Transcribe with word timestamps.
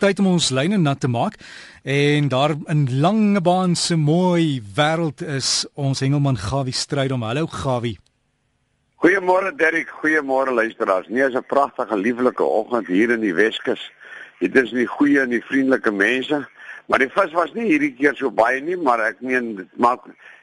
tyd 0.00 0.20
om 0.22 0.30
ons 0.32 0.48
lyne 0.56 0.78
nat 0.80 1.00
te 1.00 1.08
maak 1.08 1.36
en 1.84 2.28
daar 2.32 2.54
in 2.72 2.86
Langebaan 3.02 3.74
se 3.76 3.96
mooi 4.00 4.62
wêreld 4.76 5.20
is 5.20 5.66
ons 5.74 6.00
hengelman 6.00 6.38
Gawie 6.40 6.72
Strydom. 6.72 7.22
Hallo 7.22 7.46
Gawie. 7.46 7.98
Goeiemôre 9.00 9.52
Derrick, 9.56 9.92
goeiemôre 10.00 10.52
luisteraars. 10.52 11.08
Nee, 11.08 11.26
is 11.28 11.34
'n 11.34 11.44
pragtige, 11.46 11.96
lieflike 11.96 12.42
oggend 12.42 12.86
hier 12.86 13.10
in 13.10 13.20
die 13.20 13.34
Weskus. 13.34 13.92
Dit 14.38 14.56
is 14.56 14.72
nie 14.72 14.86
goeie 14.86 15.20
en 15.20 15.28
nie 15.28 15.44
vriendelike 15.44 15.92
mense, 15.92 16.48
maar 16.86 16.98
die 16.98 17.08
vis 17.08 17.32
was 17.32 17.52
nie 17.52 17.68
hierdie 17.68 17.94
keer 17.94 18.16
so 18.16 18.30
baie 18.30 18.60
nie, 18.60 18.76
maar 18.76 19.00
ek 19.00 19.20
meen 19.20 19.56
dit 19.56 19.76
maak 19.76 20.00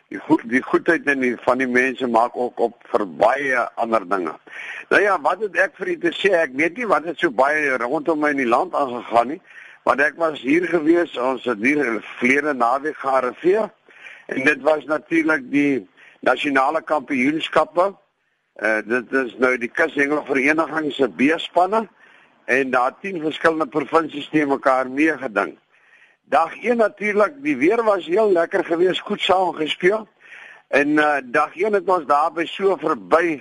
die 0.08 0.20
goed 0.24 0.44
die 0.48 0.62
goedheid 0.64 1.08
en 1.12 1.20
die 1.24 1.36
van 1.44 1.60
die 1.60 1.68
mense 1.68 2.08
maak 2.08 2.36
ook 2.40 2.60
op 2.64 2.76
vir 2.92 3.04
baie 3.20 3.64
ander 3.76 4.06
dinge. 4.08 4.34
Nou 4.90 5.02
ja, 5.04 5.18
wat 5.22 5.44
het 5.44 5.58
ek 5.68 5.76
vir 5.80 5.94
u 5.94 5.98
te 6.06 6.14
sê? 6.16 6.32
Ek 6.40 6.56
weet 6.56 6.80
nie 6.80 6.88
wat 6.88 7.08
het 7.10 7.20
so 7.20 7.32
baie 7.32 7.76
rondom 7.82 8.24
my 8.24 8.32
in 8.36 8.44
die 8.46 8.48
land 8.48 8.76
aangegaan 8.76 9.34
nie, 9.36 9.42
want 9.88 10.04
ek 10.04 10.16
was 10.20 10.40
hier 10.44 10.68
gewees, 10.68 11.18
ons 11.20 11.44
het 11.48 11.60
hier 11.64 12.00
vlede 12.22 12.56
naweek 12.56 13.00
gearriveer 13.04 13.68
en 14.32 14.44
dit 14.48 14.64
was 14.64 14.88
natuurlik 14.88 15.46
die 15.52 15.88
nasionale 16.28 16.82
kampioenskappe. 16.84 17.92
Uh 18.58 18.80
dit 18.88 19.14
is 19.14 19.36
nou 19.44 19.54
die 19.60 19.70
Kushengel 19.70 20.24
Vereniging 20.26 20.92
se 20.96 21.08
B-spanne 21.08 21.86
en 22.48 22.72
daar 22.72 22.96
10 23.04 23.20
verskillende 23.22 23.68
provinsies 23.68 24.30
te 24.32 24.46
mekaar 24.48 24.90
meegeding. 24.90 25.58
Dag 26.30 26.58
1 26.60 26.78
natuurlik, 26.78 27.38
die 27.40 27.56
weer 27.58 27.84
was 27.84 28.06
heel 28.06 28.32
lekker 28.32 28.66
geweest, 28.66 29.00
goed 29.00 29.22
saam 29.22 29.54
gespeel. 29.56 30.08
En 30.68 30.90
uh 31.00 31.22
dag 31.24 31.56
1 31.56 31.74
het 31.74 31.88
ons 31.88 32.04
daar 32.06 32.34
by 32.36 32.44
so 32.52 32.76
verby 32.82 33.40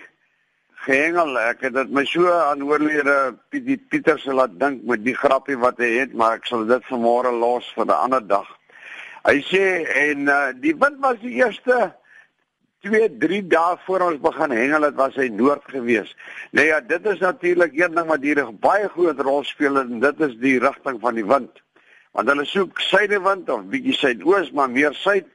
gehengel. 0.85 1.35
Ek 1.49 1.65
het 1.67 1.75
dit 1.75 1.91
my 1.91 2.05
so 2.07 2.31
aan 2.31 2.63
oorlede 2.63 3.35
Pietie 3.51 3.81
Pieter 3.91 4.23
se 4.23 4.31
laat 4.31 4.55
dink 4.61 4.87
met 4.87 5.03
die 5.03 5.17
grappie 5.19 5.59
wat 5.59 5.83
hy 5.83 5.91
het, 5.97 6.15
maar 6.15 6.39
ek 6.39 6.47
sal 6.47 6.63
dit 6.71 6.87
vanmôre 6.93 7.35
los 7.35 7.73
vir 7.75 7.91
'n 7.91 7.99
ander 8.07 8.23
dag. 8.23 8.47
Hy 9.27 9.43
sê 9.51 9.67
en 10.07 10.31
uh 10.31 10.55
die 10.55 10.79
wind 10.79 11.03
was 11.03 11.19
die 11.27 11.35
eerste 11.43 11.91
2 12.87 13.19
3 13.19 13.43
dae 13.51 13.77
voor 13.83 14.09
ons 14.13 14.23
begin 14.31 14.59
hengel 14.63 14.91
het 14.93 14.95
was 14.95 15.19
hy 15.19 15.27
noord 15.27 15.67
gewees. 15.75 16.15
Nou 16.53 16.67
ja, 16.67 16.81
dit 16.81 17.07
is 17.07 17.19
natuurlik 17.19 17.75
een 17.75 17.95
ding 17.99 18.07
wat 18.07 18.23
hier 18.23 18.47
baie 18.55 18.89
groot 18.89 19.19
rol 19.19 19.43
speel 19.45 19.83
en 19.83 20.01
dit 20.01 20.21
is 20.21 20.39
die 20.39 20.59
rigting 20.63 21.03
van 21.03 21.15
die 21.19 21.27
wind 21.27 21.66
want 22.17 22.31
hulle 22.33 22.47
soek 22.49 22.79
suidewind 22.81 23.51
of 23.53 23.67
bietjie 23.73 23.93
suidoos 23.93 24.49
maar 24.57 24.71
meer 24.73 24.95
suid 24.97 25.27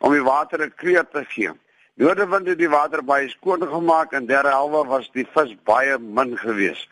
om 0.00 0.14
die 0.16 0.24
water 0.24 0.62
'n 0.64 0.72
kleur 0.76 1.04
te 1.12 1.24
gee. 1.28 1.52
Noordewind 2.00 2.46
het 2.48 2.58
die 2.58 2.68
water 2.72 3.02
baie 3.04 3.28
skoon 3.28 3.60
gemaak 3.60 4.12
en 4.12 4.26
derde 4.26 4.48
helfte 4.48 4.88
was 4.88 5.10
die 5.12 5.26
vis 5.34 5.52
baie 5.64 5.98
min 5.98 6.36
geweest. 6.38 6.88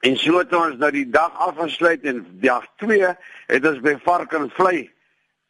En 0.00 0.16
so 0.16 0.38
het 0.38 0.52
ons 0.52 0.78
nou 0.80 0.90
die 0.90 1.10
dag 1.10 1.32
afgesluit 1.36 2.04
en 2.04 2.26
dag 2.40 2.64
2 2.76 3.10
het 3.46 3.66
ons 3.66 3.80
by 3.80 3.98
Varkenvlei 4.04 4.90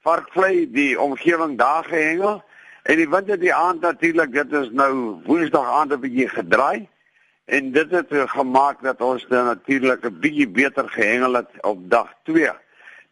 Varkvlei 0.02 0.66
die 0.72 1.00
omgewing 1.00 1.58
daar 1.58 1.84
gehengel 1.84 2.42
en 2.82 2.96
die 2.96 3.08
wind 3.08 3.28
het 3.30 3.40
die 3.40 3.54
aand 3.54 3.80
natuurlik 3.80 4.32
dit 4.32 4.52
is 4.52 4.70
nou 4.70 5.22
Woensdag 5.24 5.70
aand 5.78 5.92
'n 5.92 6.00
bietjie 6.00 6.28
gedraai 6.28 6.88
en 7.44 7.72
dit 7.72 7.90
het 7.90 8.10
gemaak 8.10 8.82
dat 8.82 9.00
ons 9.00 9.26
dan 9.28 9.44
natuurlik 9.44 10.04
'n 10.04 10.18
bietjie 10.18 10.48
beter 10.48 10.88
gehengel 10.88 11.32
het 11.32 11.50
op 11.60 11.90
dag 11.90 12.10
2. 12.24 12.50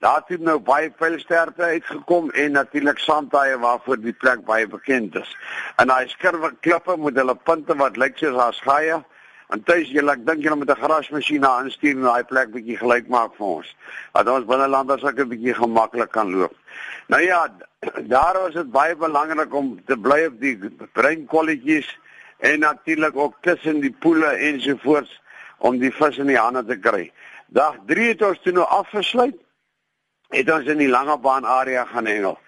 Daar 0.00 0.22
het 0.26 0.40
nou 0.40 0.56
baie 0.64 0.88
pylsterte 0.96 1.62
uitgekom 1.62 2.30
en 2.30 2.54
natuurlik 2.56 2.98
sandtye 2.98 3.58
waarvoor 3.60 3.98
die 4.00 4.14
plek 4.16 4.44
baie 4.48 4.66
bekend 4.66 5.16
is. 5.20 5.32
En 5.76 5.90
daai 5.92 6.08
skurwe 6.08 6.48
klippe 6.64 6.94
met 6.96 7.18
hulle 7.20 7.34
punte 7.34 7.74
wat 7.76 7.98
lyk 8.00 8.16
soos 8.16 8.38
as 8.40 8.60
gaie. 8.64 8.96
En 9.52 9.64
tuis 9.68 9.90
jy 9.92 10.00
ek 10.08 10.22
dink 10.24 10.40
jy 10.46 10.54
moet 10.56 10.72
'n 10.72 10.80
grasmasjien 10.84 11.44
daar 11.44 11.66
instuur 11.68 11.98
en 11.98 12.08
daai 12.08 12.24
plek 12.24 12.48
bietjie 12.54 12.78
gelyk 12.80 13.08
maak 13.08 13.34
vir 13.36 13.46
ons. 13.46 13.74
Dat 14.14 14.28
ons 14.28 14.46
binnelanders 14.46 15.04
ook 15.04 15.20
'n 15.20 15.28
bietjie 15.28 15.54
gemaklik 15.54 16.10
kan 16.12 16.32
loop. 16.32 16.56
Nou 17.08 17.22
ja, 17.22 17.52
daar 18.08 18.48
is 18.48 18.54
dit 18.54 18.70
baie 18.70 18.96
belangrik 18.96 19.54
om 19.54 19.84
te 19.84 19.96
bly 19.96 20.24
op 20.26 20.40
die 20.40 20.56
breinkolletjies 20.92 21.98
en 22.38 22.60
natuurlik 22.60 23.16
ook 23.16 23.36
tussen 23.40 23.80
die 23.80 23.92
poele 23.92 24.32
ensovoorts 24.48 25.20
om 25.58 25.78
die 25.78 25.92
vis 25.92 26.18
in 26.18 26.26
die 26.26 26.40
hande 26.40 26.64
te 26.64 26.78
kry. 26.78 27.12
Dag 27.48 27.76
3 27.86 28.08
het 28.08 28.22
ons 28.22 28.40
toe 28.42 28.52
nou 28.52 28.64
afgesluit 28.64 29.36
het 30.30 30.50
ons 30.50 30.66
in 30.70 30.80
die 30.80 30.90
lange 30.90 31.18
baan 31.18 31.44
area 31.44 31.84
gaan 31.90 32.06
hengel. 32.06 32.38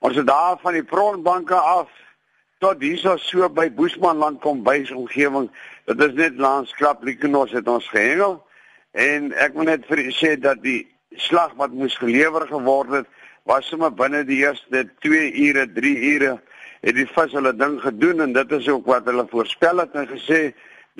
Ons 0.00 0.16
het 0.16 0.26
daar 0.26 0.58
van 0.62 0.76
die 0.76 0.86
pronbanke 0.86 1.54
af 1.54 1.90
tot 2.60 2.82
hierso 2.82 3.16
so 3.16 3.48
by 3.48 3.70
Boesmanland 3.72 4.40
kom 4.44 4.62
by 4.64 4.82
se 4.84 4.96
omgewing. 4.96 5.48
Dit 5.88 6.02
is 6.04 6.16
net 6.18 6.38
langs 6.38 6.74
Klaplikenos 6.76 7.52
het 7.56 7.68
ons 7.68 7.88
gehengel 7.88 8.40
en 8.92 9.30
ek 9.38 9.54
wil 9.54 9.70
net 9.70 9.86
vir 9.88 10.02
sê 10.16 10.34
dat 10.40 10.62
die 10.64 10.82
slag 11.16 11.54
wat 11.58 11.74
moes 11.74 11.96
gelewer 11.98 12.46
geword 12.50 12.90
het 13.00 13.08
was 13.48 13.68
sommer 13.70 13.90
binne 13.94 14.24
die 14.26 14.42
eerste 14.44 14.84
2 15.02 15.30
ure, 15.48 15.66
3 15.74 15.94
ure 16.14 16.36
het 16.80 16.96
die 16.96 17.06
vis 17.08 17.34
hulle 17.36 17.52
ding 17.56 17.78
gedoen 17.82 18.24
en 18.26 18.32
dit 18.32 18.52
is 18.56 18.68
ook 18.68 18.86
wat 18.88 19.08
hulle 19.08 19.26
voorspel 19.30 19.82
het 19.82 19.94
en 19.98 20.08
gesê 20.10 20.40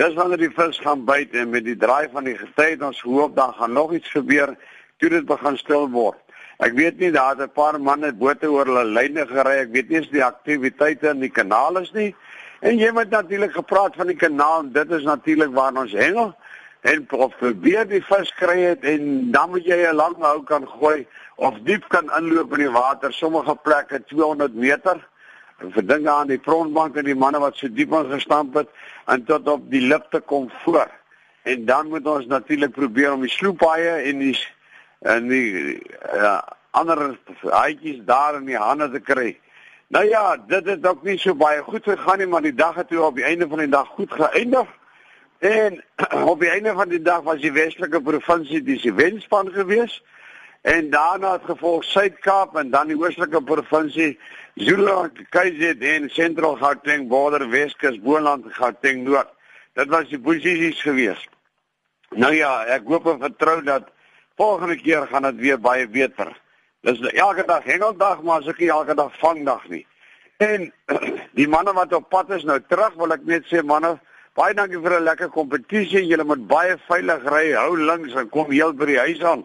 dis 0.00 0.16
wanneer 0.16 0.44
die 0.47 0.54
vis 0.56 0.80
gaan 0.84 1.04
byt 1.04 1.34
en 1.36 1.50
met 1.50 1.64
die 1.66 1.76
draai 1.76 2.08
van 2.12 2.26
die 2.28 2.36
getyd 2.38 2.82
ons 2.86 3.00
hoop 3.06 3.36
dan 3.36 3.54
gaan 3.58 3.72
nog 3.76 3.94
iets 3.97 4.10
gebeur 4.14 4.54
toe 5.00 5.11
dit 5.11 5.27
begin 5.27 5.56
stil 5.56 5.88
word. 5.91 6.19
Ek 6.61 6.75
weet 6.77 6.99
nie 7.00 7.11
daar 7.11 7.37
het 7.37 7.41
'n 7.41 7.56
paar 7.56 7.81
manne 7.81 8.12
bote 8.12 8.50
oor 8.50 8.66
hulle 8.66 8.84
lyne 8.84 9.27
gery. 9.27 9.56
Ek 9.65 9.72
weet 9.72 9.88
nie 9.88 9.97
eens 9.97 10.11
die 10.11 10.25
aktiwiteite 10.25 11.09
in 11.09 11.21
die 11.21 11.33
kanaal 11.33 11.78
is 11.78 11.93
nie. 11.93 12.15
En 12.61 12.77
jy 12.77 12.93
het 12.93 13.10
natuurlik 13.10 13.53
gepraat 13.53 13.97
van 13.97 14.06
die 14.06 14.16
kanaal. 14.16 14.72
Dit 14.72 14.91
is 14.91 15.03
natuurlik 15.03 15.55
waar 15.55 15.72
ons 15.72 15.93
hengel 15.93 16.34
en 16.81 17.06
of 17.10 17.37
probeer 17.37 17.89
die 17.89 18.03
vis 18.05 18.33
kry 18.34 18.60
het 18.60 18.84
en 18.84 19.31
dan 19.33 19.50
moet 19.50 19.65
jy 19.65 19.89
'n 19.89 19.97
lang 19.97 20.16
hou 20.19 20.43
kan 20.44 20.69
gooi 20.69 21.06
of 21.37 21.55
diep 21.65 21.89
kan 21.89 22.12
inloop 22.19 22.53
in 22.53 22.65
die 22.65 22.71
water. 22.71 23.12
Sommige 23.12 23.56
plekke 23.62 24.05
200 24.05 24.55
meter. 24.55 25.09
En 25.59 25.72
vir 25.72 25.87
dinge 25.87 26.10
aan 26.10 26.27
die 26.27 26.41
frontbank 26.43 26.97
en 26.97 27.05
die 27.05 27.15
manne 27.15 27.39
wat 27.39 27.56
so 27.56 27.69
diep 27.69 27.93
ingestamp 27.93 28.55
het 28.55 28.69
en 29.06 29.25
tot 29.25 29.49
op 29.49 29.71
die 29.71 29.81
lip 29.81 30.10
te 30.10 30.21
kom 30.21 30.50
voor. 30.65 30.89
En 31.43 31.65
dan 31.65 31.89
moet 31.89 32.06
ons 32.06 32.27
natuurlik 32.27 32.72
probeer 32.72 33.12
om 33.12 33.21
die 33.21 33.31
sloepaie 33.31 33.91
en 33.91 34.19
die 34.19 34.37
en 35.00 35.28
die 35.28 35.78
ja, 36.12 36.44
ander 36.71 37.19
haatjies 37.43 38.03
daar 38.05 38.37
in 38.38 38.44
die 38.50 38.59
hande 38.59 38.91
te 38.91 39.00
kry. 39.00 39.38
Nou 39.91 40.05
ja, 40.06 40.37
dit 40.37 40.66
het 40.66 40.87
ook 40.87 41.03
nie 41.03 41.19
so 41.19 41.34
baie 41.34 41.62
goed 41.66 41.83
gegaan 41.84 42.19
nie, 42.19 42.27
maar 42.27 42.43
die 42.43 42.55
dag 42.55 42.75
het 42.75 42.88
toe 42.88 43.03
op 43.03 43.16
die 43.16 43.25
einde 43.25 43.49
van 43.49 43.59
die 43.59 43.69
dag 43.69 43.89
goed 43.97 44.12
geëindig. 44.12 44.69
En 45.39 45.81
op 46.33 46.41
die 46.41 46.50
einde 46.50 46.72
van 46.72 46.89
die 46.89 47.03
dag 47.03 47.25
was 47.27 47.41
die 47.41 47.53
Weselike 47.53 48.00
provinsie 48.00 48.62
die 48.62 48.94
wenspan 48.94 49.50
gewees. 49.53 50.03
En 50.60 50.91
daarna 50.91 51.33
het 51.33 51.44
gevolg 51.44 51.84
Suid-Kaap 51.84 52.56
en 52.56 52.71
dan 52.71 52.87
die 52.87 52.97
Oostelike 53.00 53.43
provinsie 53.43 54.19
Zulu-Natal, 54.55 55.25
KwaZulu 55.31 55.87
en 55.89 56.09
Sentraal 56.10 56.56
Gauteng, 56.60 57.09
Border 57.09 57.49
Weskus, 57.49 58.00
Boland, 58.00 58.44
Gauteng 58.53 59.05
Noord. 59.05 59.31
Dit 59.72 59.89
was 59.89 60.09
die 60.09 60.21
posisies 60.21 60.83
gewees. 60.83 61.28
Nou 62.10 62.34
ja, 62.34 62.65
ek 62.66 62.84
hoop 62.91 63.06
en 63.06 63.22
vertrou 63.22 63.62
dat 63.65 63.89
Volgende 64.41 64.77
keer 64.77 65.06
gaan 65.06 65.23
dit 65.23 65.37
weer 65.37 65.59
baie 65.61 65.89
beter. 65.89 66.31
Dis 66.81 67.01
elke 67.12 67.43
dag 67.45 67.65
hengeldag, 67.69 68.23
maar 68.25 68.41
as 68.41 68.47
ek 68.49 68.62
elke 68.65 68.95
dag 68.97 69.12
vangdag 69.21 69.67
nie. 69.69 69.83
En 70.41 70.71
die 71.39 71.49
manne 71.49 71.75
wat 71.77 71.93
op 71.93 72.06
pad 72.09 72.33
is 72.39 72.47
nou 72.49 72.56
terug, 72.73 72.97
wil 72.97 73.12
ek 73.12 73.27
net 73.28 73.45
sê 73.51 73.61
manne, 73.61 73.99
baie 74.41 74.56
dankie 74.56 74.81
vir 74.81 74.97
'n 74.97 75.09
lekker 75.11 75.28
kompetisie. 75.34 76.06
Julle 76.09 76.25
moet 76.25 76.47
baie 76.49 76.78
veilig 76.87 77.28
ry. 77.34 77.45
Hou 77.53 77.77
links 77.77 78.17
en 78.17 78.33
kom 78.33 78.49
heel 78.49 78.73
by 78.73 78.89
die 78.89 78.99
huis 79.05 79.21
aan. 79.21 79.45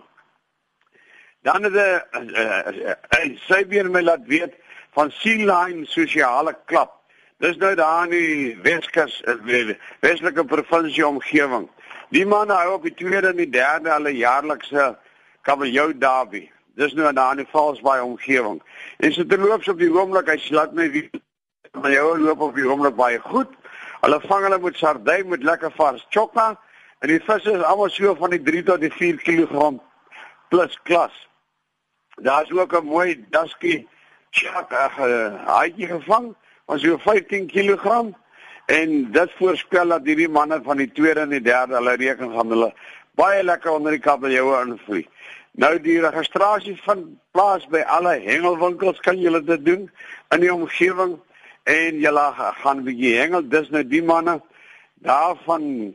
Dan 1.43 1.67
het 1.67 1.75
'n 1.75 3.35
sy 3.51 3.65
weer 3.67 3.91
my 3.91 4.01
laat 4.01 4.23
weet 4.31 4.55
van 4.95 5.11
Sea 5.11 5.43
Line 5.43 5.85
sosiale 5.85 6.55
klub. 6.71 6.95
Dis 7.43 7.57
nou 7.57 7.75
daar 7.75 8.07
in 8.07 8.11
die 8.15 8.57
Weskus, 8.63 9.21
eh, 9.27 9.75
Weselike 9.99 10.45
provinsie 10.45 11.07
omgewing. 11.07 11.67
Die 12.09 12.25
man 12.25 12.49
hou 12.49 12.73
op 12.73 12.83
die 12.83 12.93
tweede 12.93 13.27
en 13.27 13.39
die 13.41 13.49
derde 13.49 13.89
hulle 13.89 14.13
jaarlikse 14.15 14.95
kabeljou 15.41 15.91
derby. 15.97 16.49
Dis 16.75 16.93
nou 16.93 17.07
aan 17.07 17.37
die 17.37 17.47
Valsbaai 17.49 18.01
omgewing. 18.01 18.61
En 18.97 19.13
so 19.13 19.25
te 19.25 19.37
loop 19.37 19.67
op 19.67 19.79
die 19.79 19.91
oomblik, 19.91 20.27
hy 20.29 20.37
slaat 20.37 20.73
my 20.73 20.89
wie 20.91 21.09
maar 21.75 21.91
jou 21.91 22.17
loop 22.19 22.41
op 22.41 22.55
die 22.55 22.67
oomblik 22.67 22.95
baie 22.95 23.19
goed. 23.19 23.51
Hulle 24.01 24.19
vang 24.27 24.43
hulle 24.47 24.59
met 24.61 24.77
sardyn 24.77 25.29
met 25.31 25.43
lekker 25.43 25.71
vars 25.75 26.05
chokka 26.13 26.53
en 26.99 27.11
die 27.11 27.21
visse 27.23 27.51
is 27.51 27.63
almal 27.63 27.89
so 27.89 28.15
van 28.19 28.35
die 28.35 28.41
3 28.43 28.63
tot 28.69 28.83
die 28.83 28.91
4 28.93 29.17
kg 29.23 29.71
plus 30.53 30.77
klas. 30.83 31.15
Daar's 32.21 32.51
ook 32.51 32.73
'n 32.73 32.85
mooi 32.85 33.25
dusky 33.29 33.87
chakka 34.31 34.89
haai 35.47 35.73
gevang, 35.75 36.35
was 36.67 36.81
so 36.81 36.97
15 36.97 37.47
kg. 37.47 38.13
En 38.65 39.11
dit 39.11 39.35
voorspel 39.37 39.93
dat 39.93 40.07
hierdie 40.07 40.29
manne 40.29 40.59
van 40.63 40.77
die 40.81 40.91
tweede 40.91 41.25
en 41.25 41.33
die 41.35 41.41
derde 41.41 41.77
hulle 41.77 41.95
reken 42.01 42.31
gaan 42.33 42.53
hulle 42.53 42.71
baie 43.15 43.43
lekker 43.43 43.71
onder 43.71 43.93
die 43.95 44.03
kabeljoue 44.03 44.57
invloei. 44.65 45.05
Nou 45.55 45.77
die 45.79 46.01
registrasie 46.03 46.75
van 46.83 47.05
plaas 47.31 47.63
by 47.71 47.85
alle 47.87 48.17
hengelwinkels 48.25 48.99
kan 49.05 49.19
julle 49.21 49.43
dit 49.43 49.65
doen 49.65 49.85
in 50.35 50.43
die 50.43 50.53
omgewing 50.53 51.15
en 51.63 52.01
julle 52.01 52.25
gaan 52.35 52.83
bietjie 52.83 53.15
hengel 53.21 53.47
dis 53.49 53.69
nou 53.71 53.85
die 53.87 54.03
manne 54.03 54.41
daarvan 55.05 55.93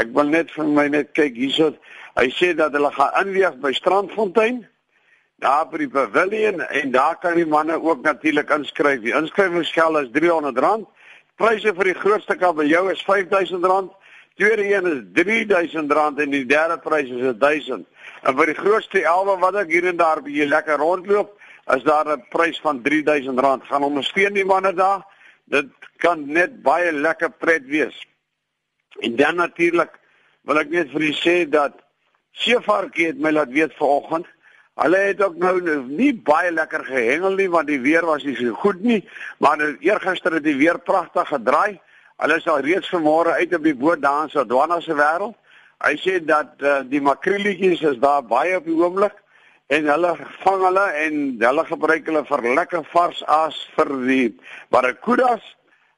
ek 0.00 0.14
wil 0.16 0.30
net 0.32 0.50
vir 0.54 0.70
my 0.78 0.86
net 0.88 1.12
kyk 1.18 1.36
hierso 1.36 1.74
Hy 2.12 2.28
sê 2.36 2.50
dat 2.52 2.74
hulle 2.76 2.90
gaan 2.92 3.14
inweeg 3.22 3.54
by 3.62 3.72
Strandfontein 3.72 4.66
daar 5.42 5.64
by 5.70 5.78
die 5.80 5.90
pavilion 5.90 6.60
en 6.60 6.90
daar 6.92 7.16
kan 7.18 7.38
die 7.38 7.48
manne 7.48 7.78
ook 7.80 8.02
natuurlik 8.04 8.50
inskryf. 8.52 9.00
Die 9.02 9.14
inskrywingsgeld 9.16 9.96
is 10.02 10.10
R300. 10.12 10.84
Pryse 11.40 11.72
vir 11.74 11.90
die 11.90 11.98
grootste 11.98 12.36
kabeljou 12.36 12.90
is 12.92 13.02
R5000. 13.04 13.90
Tweede 14.36 14.64
een 14.64 14.86
is 14.86 15.00
R3000 15.24 16.20
en 16.24 16.30
die 16.30 16.44
derde 16.46 16.78
prys 16.78 17.10
is 17.10 17.24
R1000. 17.34 17.84
En 18.22 18.36
vir 18.36 18.52
die 18.52 18.58
grootste 18.58 19.02
elwe 19.04 19.38
wat 19.40 19.58
ek 19.62 19.72
hier 19.72 19.88
en 19.90 20.00
daar 20.00 20.22
by 20.24 20.46
lekker 20.48 20.80
rondloop, 20.80 21.32
is 21.76 21.82
daar 21.82 22.08
'n 22.16 22.24
prys 22.30 22.60
van 22.60 22.82
R3000. 22.82 23.64
Gaan 23.68 23.82
ondersteun 23.82 24.34
die 24.34 24.44
manne 24.44 24.72
daar. 24.74 25.06
Dit 25.44 25.68
kan 25.96 26.26
net 26.26 26.62
baie 26.62 26.92
lekker 26.92 27.30
pret 27.30 27.64
wees. 27.66 28.06
En 29.00 29.16
dan 29.16 29.36
natuurlik 29.36 29.98
wil 30.42 30.58
ek 30.58 30.70
net 30.70 30.90
vir 30.90 31.00
u 31.00 31.12
sê 31.12 31.48
dat 31.48 31.72
Seevarkie 32.32 33.06
het 33.06 33.18
my 33.18 33.30
laat 33.30 33.52
weet 33.52 33.74
vanoggend 33.76 34.26
Hulle 34.80 34.96
het 35.04 35.20
ook 35.20 35.34
nou 35.36 35.58
nie 35.84 36.12
baie 36.24 36.50
lekker 36.52 36.84
gehengel 36.84 37.34
nie 37.36 37.48
want 37.52 37.68
die 37.68 37.80
weer 37.80 38.06
was 38.08 38.24
nie 38.24 38.36
so 38.38 38.54
goed 38.56 38.80
nie, 38.80 39.02
maar 39.38 39.58
nou 39.60 39.74
eergister 39.84 40.32
het 40.38 40.46
die 40.46 40.56
weer 40.56 40.78
pragtig 40.80 41.28
gedraai. 41.28 41.80
Hulle 42.22 42.38
is 42.40 42.48
al 42.48 42.62
reeds 42.64 42.88
vanmôre 42.88 43.36
uit 43.36 43.52
op 43.54 43.66
die 43.66 43.76
boot 43.76 44.00
daar 44.00 44.24
in 44.24 44.32
Swadwana 44.32 44.80
se 44.80 44.96
wêreld. 44.96 45.36
Hy 45.82 45.96
sê 45.98 46.20
dat 46.24 46.62
uh, 46.62 46.80
die 46.88 47.02
makrieletjies 47.02 47.82
is 47.90 47.98
daar 48.00 48.22
baie 48.24 48.56
op 48.56 48.64
die 48.64 48.78
oomblik 48.78 49.16
en 49.72 49.88
hulle 49.90 50.12
vang 50.44 50.64
hulle 50.64 50.84
en 51.04 51.16
hulle 51.42 51.64
gebruik 51.68 52.06
hulle 52.08 52.22
vir 52.28 52.48
lekker 52.56 52.86
vars 52.92 53.22
aas 53.26 53.58
vir 53.76 53.90
die 54.06 54.28
barracudas. 54.72 55.42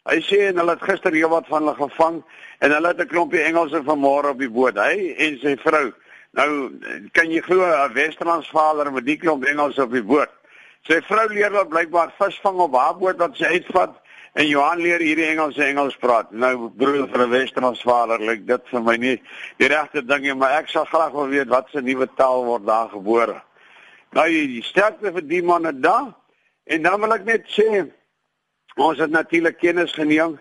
Hy 0.08 0.18
sê 0.24 0.48
en 0.48 0.58
hulle 0.62 0.74
het 0.74 0.88
gister 0.88 1.14
heelwat 1.14 1.46
van 1.52 1.62
hulle 1.62 1.76
gevang 1.78 2.22
en 2.58 2.74
hulle 2.74 2.90
het 2.90 3.00
'n 3.06 3.12
klompie 3.12 3.44
Engelse 3.44 3.86
vanmôre 3.86 4.34
op 4.34 4.38
die 4.38 4.50
boot. 4.50 4.74
Hy 4.74 5.14
en 5.18 5.38
sy 5.38 5.54
vrou 5.62 5.92
Nou 6.34 6.70
kan 7.14 7.30
jy 7.30 7.40
glo 7.40 7.62
'n 7.62 7.92
Westerlandsvader 7.94 8.92
met 8.92 9.06
die 9.06 9.16
klomp 9.16 9.44
Engels 9.44 9.78
op 9.78 9.92
die 9.92 10.02
boot. 10.02 10.30
Sy 10.82 11.00
vrou 11.06 11.28
leer 11.28 11.50
wat 11.50 11.68
blykbaar 11.68 12.10
visvang 12.18 12.58
op 12.58 12.74
haar 12.74 12.96
boot 12.98 13.16
wat 13.16 13.36
sy 13.36 13.44
uitvat 13.44 13.94
en 14.34 14.48
Johan 14.48 14.80
leer 14.82 14.98
hierdie 14.98 15.28
Engelse 15.30 15.62
Engels 15.64 15.96
praat. 15.96 16.32
Nou 16.32 16.68
broer 16.68 17.08
vir 17.08 17.22
'n 17.22 17.30
Westerlandsvader 17.30 18.20
lyk 18.20 18.46
dit 18.46 18.62
vir 18.68 18.82
my 18.82 18.96
nie 18.96 19.22
die 19.58 19.68
regte 19.68 20.02
ding 20.02 20.22
nie, 20.22 20.34
maar 20.34 20.58
ek 20.58 20.68
sal 20.68 20.84
graag 20.84 21.12
wil 21.12 21.28
weet 21.28 21.48
wat 21.48 21.68
se 21.70 21.80
nuwe 21.80 22.08
taal 22.16 22.44
word 22.44 22.66
daar 22.66 22.88
gebore. 22.88 23.42
Nou 24.12 24.28
die 24.28 24.62
sterkte 24.62 25.12
vir 25.12 25.22
die 25.22 25.42
manne 25.42 25.72
daar 25.80 26.14
en 26.64 26.82
dan 26.82 27.00
wil 27.00 27.12
ek 27.12 27.24
net 27.24 27.46
sê 27.46 27.90
ons 28.76 28.98
het 28.98 29.10
natuurlik 29.10 29.58
kennis 29.58 29.92
geneem 29.92 30.40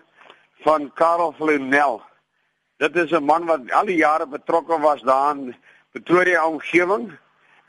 van 0.64 0.90
Karel 0.94 1.32
Vlonel. 1.38 2.02
Dit 2.78 2.96
is 2.96 3.12
'n 3.12 3.24
man 3.24 3.46
wat 3.46 3.70
al 3.70 3.86
die 3.86 4.02
jare 4.02 4.26
betrokke 4.26 4.80
was 4.80 5.00
daarin 5.02 5.54
Pretoria 5.94 6.42
omgewing 6.42 7.12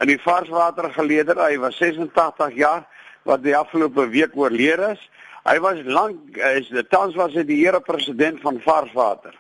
in 0.02 0.10
die 0.10 0.18
varswater 0.18 0.88
geleder. 0.96 1.38
Hy 1.38 1.60
was 1.62 1.78
86 1.78 2.56
jaar 2.58 2.88
wat 3.30 3.44
die 3.46 3.54
afgelope 3.54 4.08
week 4.10 4.34
oorlede 4.34 4.96
is. 4.96 5.04
Hy 5.46 5.60
was 5.62 5.84
lank 5.86 6.40
is 6.56 6.72
die 6.74 6.82
tans 6.90 7.14
was 7.20 7.36
hy 7.38 7.44
die 7.46 7.60
here 7.60 7.78
president 7.86 8.42
van 8.42 8.58
varswater. 8.64 9.36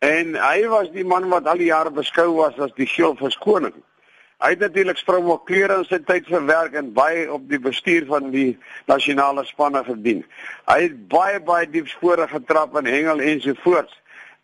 En 0.00 0.38
hy 0.40 0.64
was 0.72 0.88
die 0.94 1.04
man 1.04 1.28
wat 1.28 1.50
al 1.52 1.60
die 1.60 1.68
jare 1.68 1.92
beskou 1.92 2.30
was 2.38 2.56
as 2.64 2.72
die 2.80 2.88
skild 2.88 3.20
verskoning. 3.20 3.76
Hy 4.40 4.54
het 4.54 4.64
natuurlik 4.64 4.96
sprong 5.02 5.28
op 5.28 5.44
klere 5.44 5.76
in 5.82 5.86
sy 5.90 6.00
tyd 6.08 6.32
verwerk 6.32 6.80
en 6.80 6.94
baie 6.96 7.26
op 7.28 7.44
die 7.52 7.60
bestuur 7.60 8.08
van 8.08 8.30
die 8.32 8.54
nasionale 8.88 9.44
spanne 9.44 9.84
gedien. 9.84 10.24
Hy 10.70 10.80
het 10.86 10.96
baie 11.12 11.44
baie 11.44 11.68
diep 11.68 11.92
spore 11.92 12.24
getrap 12.32 12.80
in 12.80 12.88
hengel 12.88 13.20
ensovoorts. 13.34 13.92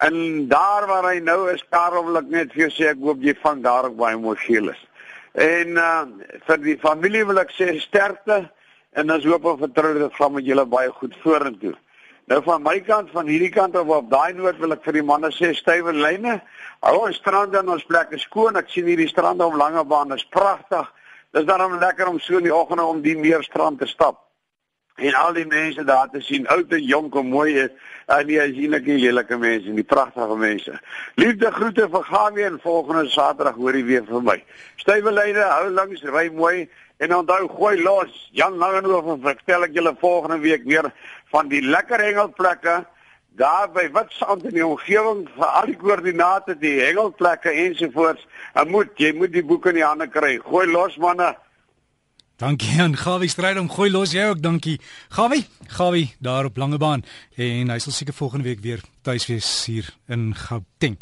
En 0.03 0.49
daar 0.49 0.87
waar 0.87 1.07
hy 1.13 1.21
nou 1.23 1.51
is, 1.53 1.63
Karel 1.71 2.05
wil 2.05 2.19
ek 2.19 2.33
net 2.33 2.53
vir 2.53 2.67
jou 2.67 2.73
sê 2.75 2.91
ek 2.91 3.03
hoop 3.03 3.23
jy 3.23 3.35
van 3.43 3.63
daar 3.63 3.87
ook 3.89 3.97
baie 4.01 4.19
mooi 4.19 4.37
geel 4.43 4.73
is. 4.73 4.83
En 5.39 5.79
uh 5.79 6.03
vir 6.49 6.61
die 6.63 6.77
familie 6.83 7.25
wil 7.27 7.39
ek 7.43 7.55
sê 7.55 7.73
sterkte 7.83 8.45
en 8.99 9.11
ons 9.11 9.27
hoop 9.27 9.47
en 9.53 9.63
vertrou 9.63 9.93
dit 9.99 10.19
gaan 10.19 10.35
met 10.35 10.47
julle 10.47 10.67
baie 10.67 10.91
goed 10.99 11.15
vorentoe. 11.23 11.75
Nou 12.27 12.41
van 12.43 12.63
my 12.65 12.79
kant 12.81 13.11
van 13.13 13.31
hierdie 13.31 13.53
kant 13.53 13.77
of 13.77 13.89
op 13.93 14.11
daai 14.11 14.33
noot 14.35 14.59
wil 14.59 14.75
ek 14.75 14.85
vir 14.87 14.99
die 14.99 15.07
manne 15.07 15.31
sê 15.37 15.53
stywe 15.55 15.93
lyne. 15.93 16.41
Hou 16.83 16.97
ons 17.07 17.19
strande 17.21 17.61
en 17.61 17.75
ons 17.77 17.87
plekke 17.87 18.19
skoon. 18.19 18.57
Ek 18.57 18.71
sien 18.73 18.89
hierdie 18.89 19.11
strande 19.11 19.47
om 19.47 19.59
Langebaan 19.61 20.15
is 20.17 20.25
pragtig. 20.33 20.91
Dis 21.37 21.47
daarom 21.47 21.79
lekker 21.79 22.09
om 22.09 22.21
so 22.21 22.39
in 22.39 22.49
die 22.49 22.55
oggende 22.55 22.87
om 22.87 23.03
die 23.03 23.17
meerstrand 23.19 23.79
te 23.83 23.91
stap 23.91 24.24
en 24.97 25.15
al 25.15 25.33
die 25.35 25.47
mense 25.47 25.85
daar 25.85 26.11
te 26.11 26.21
sien, 26.23 26.47
oud 26.47 26.73
en 26.73 26.83
jonk 26.83 27.17
en 27.19 27.27
mooi 27.33 27.57
is, 27.65 27.73
en 28.07 28.27
die 28.29 28.39
asienlike 28.41 28.99
lelike 29.01 29.37
mense 29.41 29.69
en 29.73 29.79
die 29.81 29.87
pragtige 29.87 30.37
mense. 30.39 30.79
Liefde 31.21 31.51
groete 31.53 31.89
vir 31.91 32.07
Gawie 32.11 32.47
en 32.47 32.61
volgende 32.63 33.09
Saterdag 33.11 33.59
hoor 33.59 33.77
jy 33.77 33.85
weer 33.89 34.07
van 34.09 34.27
my. 34.29 34.39
Stywe 34.83 35.13
lyne, 35.15 35.45
hou 35.51 35.71
langs, 35.75 36.05
ry 36.15 36.29
mooi 36.35 36.69
en 37.03 37.15
onthou 37.17 37.49
gooi 37.57 37.77
los. 37.83 38.13
Jan 38.37 38.59
Langehoven 38.61 39.23
vertel 39.25 39.67
ek 39.67 39.75
julle 39.75 39.95
volgende 40.01 40.39
week 40.45 40.67
weer 40.69 40.91
van 41.33 41.49
die 41.51 41.63
lekker 41.65 42.03
hengelplekke 42.05 42.83
daar 43.35 43.67
by 43.75 43.89
Witstrand 43.91 44.45
in 44.47 44.55
die 44.55 44.67
omgewing 44.67 45.25
vir 45.35 45.49
al 45.59 45.67
die 45.67 45.79
koördinate, 45.81 46.55
die 46.61 46.77
hengelplekke 46.85 47.51
ensovoorts. 47.65 48.23
En 48.55 48.71
moet 48.71 48.95
jy 49.01 49.11
moet 49.19 49.33
die 49.35 49.43
boeke 49.43 49.73
in 49.73 49.81
die 49.81 49.87
hande 49.87 50.07
kry. 50.07 50.37
Gooi 50.45 50.69
los 50.71 50.95
manne. 51.03 51.33
Dankie 52.35 52.81
aan 52.83 52.97
Gawie 52.99 53.29
Strydom. 53.31 53.69
Gooi 53.71 53.93
los 53.95 54.11
jy 54.11 54.25
ook, 54.27 54.41
dankie. 54.43 54.81
Gawie, 55.15 55.45
Gawie 55.71 56.09
daar 56.19 56.49
op 56.49 56.57
Langebaan 56.59 57.05
en 57.39 57.71
hy 57.71 57.77
sal 57.79 57.95
seker 57.95 58.15
volgende 58.15 58.49
week 58.49 58.59
weer 58.65 58.81
tuis 59.07 59.27
wees 59.31 59.51
hier 59.71 59.87
in 60.11 60.33
Gauteng. 60.35 60.97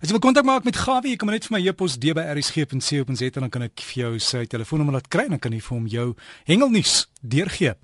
As 0.00 0.08
jy 0.08 0.14
wil 0.16 0.24
kontak 0.24 0.48
maak 0.48 0.64
met 0.64 0.80
Gawie, 0.80 1.12
jy 1.12 1.20
kan 1.20 1.28
net 1.28 1.44
vir 1.44 1.58
my 1.58 1.60
e-pos 1.68 1.98
dbrsg.co.za 2.00 3.28
en 3.28 3.44
dan 3.44 3.52
kan 3.52 3.66
ek 3.68 3.84
vir 3.90 4.00
jou 4.00 4.14
sy 4.30 4.46
telefoonnommer 4.48 4.96
laat 4.96 5.12
kry 5.12 5.26
en 5.28 5.36
dan 5.36 5.44
kan 5.44 5.52
jy 5.52 5.60
vir 5.66 5.76
hom 5.76 5.92
jou 5.92 6.08
hengelnuus 6.48 6.96
deurgee. 7.20 7.76